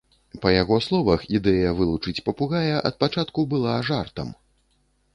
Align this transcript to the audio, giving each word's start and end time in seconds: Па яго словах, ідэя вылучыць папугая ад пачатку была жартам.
Па 0.45 0.53
яго 0.61 0.79
словах, 0.85 1.25
ідэя 1.41 1.75
вылучыць 1.81 2.23
папугая 2.31 2.75
ад 2.91 3.01
пачатку 3.05 3.49
была 3.55 3.81
жартам. 3.93 4.37